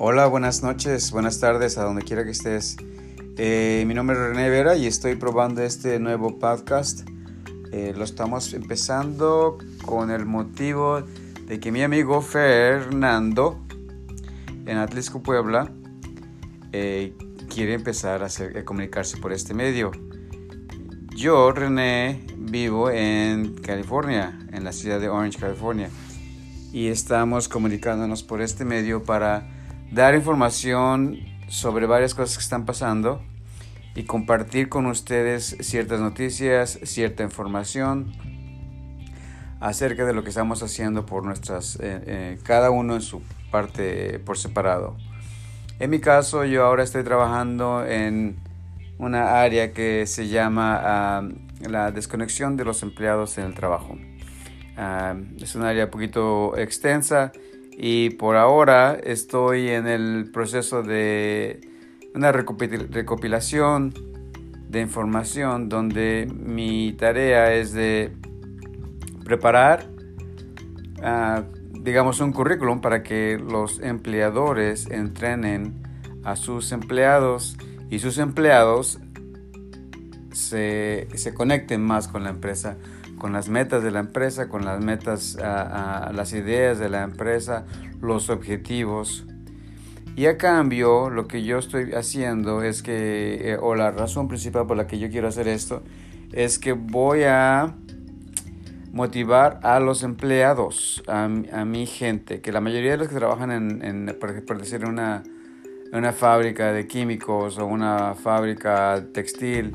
Hola, 0.00 0.28
buenas 0.28 0.62
noches, 0.62 1.10
buenas 1.10 1.40
tardes, 1.40 1.76
a 1.76 1.82
donde 1.82 2.02
quiera 2.02 2.22
que 2.22 2.30
estés. 2.30 2.76
Eh, 3.36 3.82
mi 3.84 3.94
nombre 3.94 4.14
es 4.14 4.22
René 4.22 4.48
Vera 4.48 4.76
y 4.76 4.86
estoy 4.86 5.16
probando 5.16 5.60
este 5.60 5.98
nuevo 5.98 6.38
podcast. 6.38 7.00
Eh, 7.72 7.92
lo 7.96 8.04
estamos 8.04 8.54
empezando 8.54 9.58
con 9.84 10.12
el 10.12 10.24
motivo 10.24 11.02
de 11.46 11.58
que 11.58 11.72
mi 11.72 11.82
amigo 11.82 12.22
Fernando 12.22 13.58
en 14.66 14.78
Atlisco, 14.78 15.20
Puebla, 15.20 15.72
eh, 16.70 17.12
quiere 17.52 17.74
empezar 17.74 18.22
a, 18.22 18.26
a 18.26 18.64
comunicarse 18.64 19.16
por 19.16 19.32
este 19.32 19.52
medio. 19.52 19.90
Yo, 21.16 21.50
René, 21.50 22.24
vivo 22.36 22.88
en 22.88 23.54
California, 23.54 24.38
en 24.52 24.62
la 24.62 24.72
ciudad 24.72 25.00
de 25.00 25.08
Orange, 25.08 25.40
California, 25.40 25.90
y 26.72 26.86
estamos 26.86 27.48
comunicándonos 27.48 28.22
por 28.22 28.42
este 28.42 28.64
medio 28.64 29.02
para 29.02 29.57
dar 29.90 30.14
información 30.14 31.18
sobre 31.48 31.86
varias 31.86 32.14
cosas 32.14 32.36
que 32.36 32.42
están 32.42 32.66
pasando 32.66 33.22
y 33.94 34.04
compartir 34.04 34.68
con 34.68 34.86
ustedes 34.86 35.56
ciertas 35.60 36.00
noticias, 36.00 36.78
cierta 36.84 37.22
información 37.22 38.12
acerca 39.60 40.04
de 40.04 40.12
lo 40.12 40.22
que 40.22 40.28
estamos 40.28 40.62
haciendo 40.62 41.04
por 41.04 41.24
nuestras, 41.24 41.76
eh, 41.76 42.02
eh, 42.06 42.38
cada 42.44 42.70
uno 42.70 42.94
en 42.94 43.00
su 43.00 43.22
parte 43.50 44.18
por 44.20 44.38
separado. 44.38 44.96
En 45.80 45.90
mi 45.90 46.00
caso, 46.00 46.44
yo 46.44 46.64
ahora 46.64 46.82
estoy 46.82 47.02
trabajando 47.02 47.84
en 47.84 48.36
una 48.98 49.40
área 49.40 49.72
que 49.72 50.06
se 50.06 50.28
llama 50.28 50.80
ah, 50.80 51.28
la 51.68 51.90
desconexión 51.92 52.56
de 52.56 52.64
los 52.64 52.82
empleados 52.82 53.38
en 53.38 53.44
el 53.44 53.54
trabajo. 53.54 53.96
Ah, 54.76 55.16
es 55.40 55.54
un 55.54 55.62
área 55.62 55.86
un 55.86 55.90
poquito 55.90 56.56
extensa 56.56 57.32
y 57.80 58.10
por 58.10 58.34
ahora 58.34 58.98
estoy 59.04 59.68
en 59.68 59.86
el 59.86 60.30
proceso 60.32 60.82
de 60.82 61.60
una 62.12 62.32
recopilación 62.32 63.94
de 64.68 64.80
información 64.80 65.68
donde 65.68 66.28
mi 66.28 66.92
tarea 66.94 67.54
es 67.54 67.72
de 67.72 68.10
preparar, 69.24 69.88
ah, 71.04 71.44
digamos, 71.70 72.18
un 72.18 72.32
currículum 72.32 72.80
para 72.80 73.04
que 73.04 73.38
los 73.38 73.78
empleadores 73.78 74.90
entrenen 74.90 75.80
a 76.24 76.34
sus 76.34 76.72
empleados 76.72 77.56
y 77.90 78.00
sus 78.00 78.18
empleados 78.18 78.98
se, 80.32 81.06
se 81.14 81.32
conecten 81.32 81.80
más 81.80 82.08
con 82.08 82.24
la 82.24 82.30
empresa 82.30 82.76
con 83.18 83.32
las 83.32 83.48
metas 83.48 83.82
de 83.82 83.90
la 83.90 84.00
empresa, 84.00 84.48
con 84.48 84.64
las 84.64 84.82
metas, 84.82 85.36
a, 85.36 86.10
las 86.14 86.32
ideas 86.32 86.78
de 86.78 86.88
la 86.88 87.02
empresa, 87.02 87.64
los 88.00 88.30
objetivos. 88.30 89.26
Y 90.16 90.26
a 90.26 90.36
cambio, 90.36 91.10
lo 91.10 91.28
que 91.28 91.44
yo 91.44 91.58
estoy 91.58 91.92
haciendo 91.92 92.62
es 92.62 92.82
que, 92.82 93.52
eh, 93.52 93.58
o 93.60 93.74
la 93.74 93.90
razón 93.90 94.26
principal 94.26 94.66
por 94.66 94.76
la 94.76 94.86
que 94.86 94.98
yo 94.98 95.10
quiero 95.10 95.28
hacer 95.28 95.46
esto, 95.46 95.82
es 96.32 96.58
que 96.58 96.72
voy 96.72 97.22
a 97.24 97.74
motivar 98.92 99.60
a 99.62 99.78
los 99.78 100.02
empleados, 100.02 101.02
a, 101.06 101.28
mi 101.28 101.86
gente, 101.86 102.40
que 102.40 102.52
la 102.52 102.60
mayoría 102.60 102.92
de 102.92 102.96
los 102.96 103.08
que 103.08 103.14
trabajan 103.14 103.50
en, 103.50 103.84
en 103.84 104.16
por, 104.18 104.58
decir, 104.58 104.84
una, 104.84 105.22
una 105.92 106.12
fábrica 106.12 106.72
de 106.72 106.86
químicos 106.86 107.58
o 107.58 107.66
una 107.66 108.14
fábrica 108.14 109.04
textil, 109.12 109.72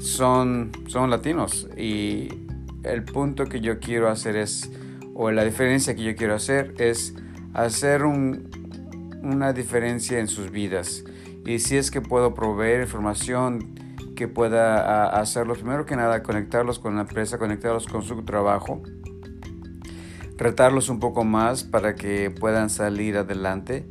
son, 0.00 0.72
son 0.88 1.10
latinos 1.10 1.68
y 1.76 2.28
el 2.84 3.04
punto 3.04 3.46
que 3.46 3.60
yo 3.60 3.78
quiero 3.78 4.08
hacer 4.08 4.36
es, 4.36 4.70
o 5.14 5.30
la 5.30 5.44
diferencia 5.44 5.94
que 5.94 6.02
yo 6.02 6.16
quiero 6.16 6.34
hacer 6.34 6.74
es 6.78 7.14
hacer 7.54 8.04
una 8.04 9.52
diferencia 9.52 10.18
en 10.18 10.28
sus 10.28 10.50
vidas. 10.50 11.04
Y 11.44 11.58
si 11.58 11.76
es 11.76 11.90
que 11.90 12.00
puedo 12.00 12.34
proveer 12.34 12.82
información 12.82 13.74
que 14.16 14.28
pueda 14.28 15.06
hacerlos, 15.06 15.58
primero 15.58 15.86
que 15.86 15.96
nada, 15.96 16.22
conectarlos 16.22 16.78
con 16.78 16.94
la 16.94 17.02
empresa, 17.02 17.38
conectarlos 17.38 17.86
con 17.86 18.02
su 18.02 18.22
trabajo, 18.22 18.82
retarlos 20.36 20.88
un 20.88 21.00
poco 21.00 21.24
más 21.24 21.64
para 21.64 21.94
que 21.94 22.30
puedan 22.30 22.70
salir 22.70 23.16
adelante. 23.16 23.86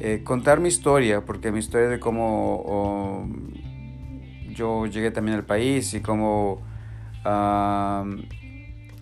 Eh, 0.00 0.22
contar 0.24 0.60
mi 0.60 0.68
historia, 0.68 1.24
porque 1.24 1.52
mi 1.52 1.60
historia 1.60 1.88
de 1.88 2.00
cómo 2.00 3.28
yo 4.54 4.86
llegué 4.86 5.10
también 5.10 5.36
al 5.36 5.44
país 5.44 5.94
y 5.94 6.00
cómo 6.00 6.62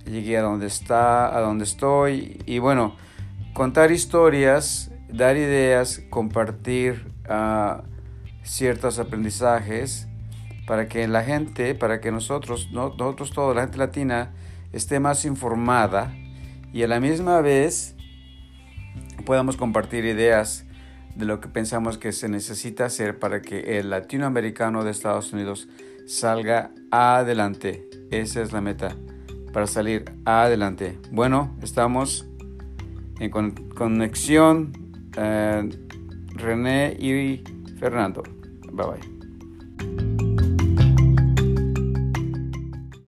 llegué 0.04 0.38
a 0.38 0.42
donde 0.42 0.66
está, 0.66 1.36
a 1.36 1.40
donde 1.40 1.64
estoy 1.64 2.40
y 2.46 2.58
bueno, 2.58 2.96
contar 3.52 3.90
historias, 3.90 4.90
dar 5.08 5.36
ideas, 5.36 6.02
compartir 6.10 7.06
uh, 7.28 7.82
ciertos 8.42 8.98
aprendizajes 8.98 10.08
para 10.66 10.88
que 10.88 11.06
la 11.08 11.22
gente, 11.22 11.74
para 11.74 12.00
que 12.00 12.10
nosotros, 12.10 12.70
nosotros 12.72 13.32
toda 13.32 13.54
la 13.54 13.62
gente 13.62 13.78
latina 13.78 14.30
esté 14.72 15.00
más 15.00 15.24
informada 15.24 16.14
y 16.72 16.82
a 16.82 16.88
la 16.88 17.00
misma 17.00 17.40
vez 17.40 17.94
podamos 19.26 19.56
compartir 19.56 20.04
ideas 20.04 20.64
de 21.14 21.26
lo 21.26 21.40
que 21.40 21.48
pensamos 21.48 21.98
que 21.98 22.12
se 22.12 22.28
necesita 22.28 22.86
hacer 22.86 23.18
para 23.18 23.42
que 23.42 23.78
el 23.78 23.90
latinoamericano 23.90 24.82
de 24.82 24.90
Estados 24.90 25.32
Unidos 25.32 25.68
salga 26.06 26.70
adelante. 26.90 27.91
Esa 28.12 28.42
es 28.42 28.52
la 28.52 28.60
meta 28.60 28.94
para 29.54 29.66
salir 29.66 30.04
adelante. 30.26 30.98
Bueno, 31.10 31.56
estamos 31.62 32.26
en 33.18 33.30
conexión 33.30 34.72
eh, 35.16 35.68
René 36.34 36.94
y 36.98 37.42
Fernando. 37.78 38.22
Bye 38.70 38.86
bye. 38.86 39.21